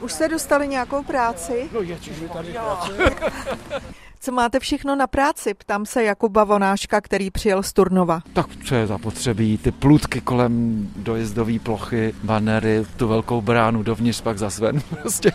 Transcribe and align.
Už 0.00 0.12
jste 0.12 0.28
dostali 0.28 0.68
nějakou 0.68 1.02
práci? 1.02 1.70
No 1.72 1.80
je, 1.80 1.98
mi 2.20 2.28
tady. 2.28 2.54
Co 4.20 4.32
máte 4.32 4.60
všechno 4.60 4.96
na 4.96 5.06
práci? 5.06 5.54
Ptám 5.54 5.86
se 5.86 6.04
Jakuba 6.04 6.44
Vonáška, 6.44 7.00
který 7.00 7.30
přijel 7.30 7.62
z 7.62 7.72
Turnova. 7.72 8.20
Tak 8.32 8.46
co 8.64 8.74
je 8.74 8.86
zapotřebí? 8.86 9.58
Ty 9.58 9.70
plutky 9.70 10.20
kolem 10.20 10.88
dojezdové 10.96 11.58
plochy, 11.58 12.14
banery, 12.22 12.84
tu 12.96 13.08
velkou 13.08 13.40
bránu 13.40 13.82
dovnitř, 13.82 14.20
pak 14.20 14.38
zas 14.38 14.58
ven. 14.58 14.80
Prostě 15.02 15.32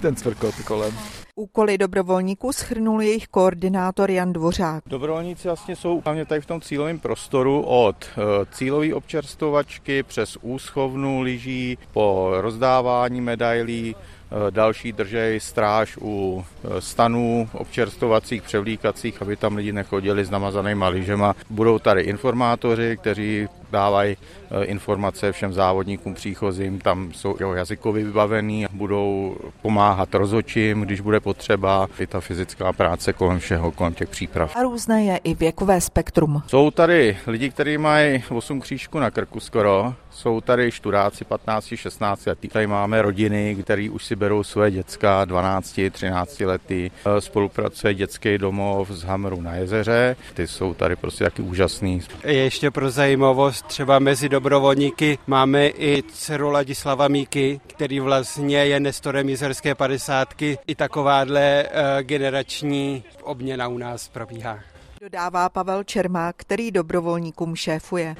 ten 0.00 0.16
cvrkot 0.16 0.54
kolem. 0.64 0.94
Úkoly 1.38 1.78
dobrovolníků 1.78 2.52
schrnul 2.52 3.02
jejich 3.02 3.28
koordinátor 3.28 4.10
Jan 4.10 4.32
Dvořák. 4.32 4.82
Dobrovolníci 4.86 5.48
vlastně 5.48 5.76
jsou 5.76 6.02
hlavně 6.04 6.24
tady 6.24 6.40
v 6.40 6.46
tom 6.46 6.60
cílovém 6.60 6.98
prostoru 6.98 7.62
od 7.62 7.96
eh, 8.04 8.46
cílové 8.50 8.94
občerstovačky 8.94 10.02
přes 10.02 10.36
úschovnu 10.42 11.20
lyží 11.20 11.78
po 11.92 12.30
rozdávání 12.40 13.20
medailí, 13.20 13.96
eh, 13.96 14.50
další 14.50 14.92
držej 14.92 15.40
stráž 15.40 15.98
u 16.00 16.44
eh, 16.44 16.80
stanů 16.80 17.48
občerstovacích, 17.52 18.42
převlíkacích, 18.42 19.22
aby 19.22 19.36
tam 19.36 19.56
lidi 19.56 19.72
nechodili 19.72 20.24
s 20.24 20.30
namazanýma 20.30 20.88
lyžema. 20.88 21.34
Budou 21.50 21.78
tady 21.78 22.02
informátoři, 22.02 22.96
kteří 23.00 23.48
dávají 23.70 24.16
informace 24.62 25.32
všem 25.32 25.52
závodníkům 25.52 26.14
příchozím, 26.14 26.78
tam 26.78 27.12
jsou 27.12 27.36
jo, 27.40 27.52
jazykově 27.52 28.04
vybavený, 28.04 28.66
budou 28.72 29.36
pomáhat 29.62 30.14
rozočím, 30.14 30.80
když 30.80 31.00
bude 31.00 31.20
potřeba, 31.20 31.86
i 31.98 32.06
ta 32.06 32.20
fyzická 32.20 32.72
práce 32.72 33.12
kolem 33.12 33.38
všeho, 33.38 33.72
kolem 33.72 33.94
těch 33.94 34.08
příprav. 34.08 34.56
A 34.56 34.62
různé 34.62 35.04
je 35.04 35.16
i 35.24 35.34
věkové 35.34 35.80
spektrum. 35.80 36.42
Jsou 36.46 36.70
tady 36.70 37.16
lidi, 37.26 37.50
kteří 37.50 37.78
mají 37.78 38.24
8 38.30 38.60
křížků 38.60 38.98
na 38.98 39.10
krku 39.10 39.40
skoro, 39.40 39.94
jsou 40.18 40.40
tady 40.40 40.70
študáci 40.70 41.24
15, 41.24 41.66
16 41.74 42.26
letý. 42.26 42.48
Tady 42.48 42.66
máme 42.66 43.02
rodiny, 43.02 43.56
které 43.62 43.88
už 43.90 44.04
si 44.04 44.16
berou 44.16 44.42
své 44.42 44.70
děcka 44.70 45.24
12, 45.24 45.80
13 45.90 46.40
letý. 46.40 46.90
Spolupracuje 47.18 47.94
dětský 47.94 48.38
domov 48.38 48.90
z 48.90 49.02
Hamru 49.02 49.40
na 49.40 49.54
jezeře. 49.54 50.16
Ty 50.34 50.46
jsou 50.46 50.74
tady 50.74 50.96
prostě 50.96 51.24
taky 51.24 51.42
úžasný. 51.42 52.00
Ještě 52.24 52.70
pro 52.70 52.90
zajímavost, 52.90 53.66
třeba 53.66 53.98
mezi 53.98 54.28
dobrovolníky 54.28 55.18
máme 55.26 55.66
i 55.66 56.02
dceru 56.02 56.50
Ladislava 56.50 57.08
Míky, 57.08 57.60
který 57.66 58.00
vlastně 58.00 58.64
je 58.64 58.80
nestorem 58.80 59.28
jezerské 59.28 59.74
padesátky. 59.74 60.58
I 60.66 60.74
takováhle 60.74 61.64
uh, 61.64 62.02
generační 62.02 63.04
obměna 63.22 63.68
u 63.68 63.78
nás 63.78 64.08
probíhá. 64.08 64.58
Dodává 65.00 65.48
Pavel 65.48 65.84
Čermák, 65.84 66.36
který 66.36 66.70
dobrovolníkům 66.70 67.56
šéfuje. 67.56 68.16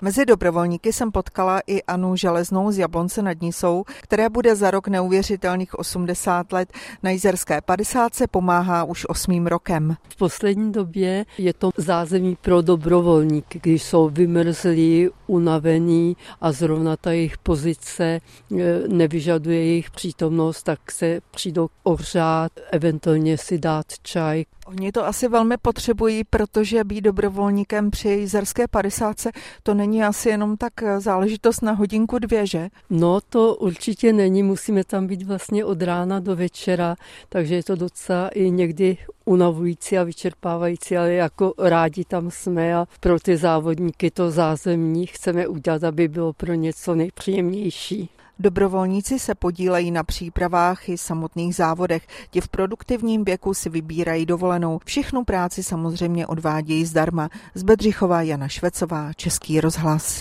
Mezi 0.00 0.26
dobrovolníky 0.26 0.92
jsem 0.92 1.12
potkala 1.12 1.60
i 1.66 1.82
Anu 1.82 2.16
Železnou 2.16 2.72
z 2.72 2.78
Jablonce 2.78 3.22
nad 3.22 3.40
Nisou, 3.40 3.84
která 4.02 4.28
bude 4.28 4.56
za 4.56 4.70
rok 4.70 4.88
neuvěřitelných 4.88 5.78
80 5.78 6.52
let 6.52 6.72
na 7.02 7.10
Jizerské 7.10 7.60
50 7.60 8.14
se 8.14 8.26
pomáhá 8.26 8.84
už 8.84 9.06
osmým 9.08 9.46
rokem. 9.46 9.96
V 10.08 10.16
poslední 10.16 10.72
době 10.72 11.24
je 11.38 11.54
to 11.54 11.70
zázemí 11.76 12.36
pro 12.40 12.62
dobrovolníky, 12.62 13.60
když 13.62 13.82
jsou 13.82 14.08
vymrzlí, 14.08 15.08
unavení 15.26 16.16
a 16.40 16.52
zrovna 16.52 16.96
ta 16.96 17.12
jejich 17.12 17.38
pozice 17.38 18.04
e, 18.04 18.20
nevyžaduje 18.88 19.64
jejich 19.64 19.90
přítomnost, 19.90 20.62
tak 20.62 20.92
se 20.92 21.20
přijdou 21.30 21.68
ohřát, 21.82 22.52
eventuálně 22.70 23.38
si 23.38 23.58
dát 23.58 23.86
čaj. 24.02 24.44
Oni 24.72 24.92
to 24.92 25.06
asi 25.06 25.28
velmi 25.28 25.56
potřebují, 25.62 26.24
protože 26.24 26.84
být 26.84 27.00
dobrovolníkem 27.00 27.90
při 27.90 28.08
Jizerské 28.08 28.68
50 28.68 29.16
to 29.62 29.74
není 29.74 30.04
asi 30.04 30.28
jenom 30.28 30.56
tak 30.56 30.72
záležitost 30.98 31.62
na 31.62 31.72
hodinku 31.72 32.18
dvě, 32.18 32.46
že? 32.46 32.68
No 32.90 33.20
to 33.20 33.54
určitě 33.54 34.12
není, 34.12 34.42
musíme 34.42 34.84
tam 34.84 35.06
být 35.06 35.22
vlastně 35.22 35.64
od 35.64 35.82
rána 35.82 36.20
do 36.20 36.36
večera, 36.36 36.96
takže 37.28 37.54
je 37.54 37.62
to 37.62 37.76
docela 37.76 38.28
i 38.28 38.50
někdy 38.50 38.96
unavující 39.24 39.98
a 39.98 40.04
vyčerpávající, 40.04 40.96
ale 40.96 41.12
jako 41.12 41.54
rádi 41.58 42.04
tam 42.04 42.30
jsme 42.30 42.74
a 42.74 42.86
pro 43.00 43.20
ty 43.20 43.36
závodníky 43.36 44.10
to 44.10 44.30
zázemí 44.30 45.06
chceme 45.06 45.48
udělat, 45.48 45.84
aby 45.84 46.08
bylo 46.08 46.32
pro 46.32 46.54
něco 46.54 46.94
nejpříjemnější. 46.94 48.08
Dobrovolníci 48.42 49.18
se 49.18 49.34
podílejí 49.34 49.90
na 49.90 50.02
přípravách 50.02 50.88
i 50.88 50.98
samotných 50.98 51.54
závodech. 51.54 52.06
Ti 52.30 52.40
v 52.40 52.48
produktivním 52.48 53.24
věku 53.24 53.54
si 53.54 53.68
vybírají 53.68 54.26
dovolenou. 54.26 54.80
Všechnu 54.84 55.24
práci 55.24 55.62
samozřejmě 55.62 56.26
odvádějí 56.26 56.84
zdarma. 56.86 57.28
Z 57.54 57.62
Bedřichova 57.62 58.22
Jana 58.22 58.48
Švecová, 58.48 59.12
Český 59.12 59.60
rozhlas. 59.60 60.20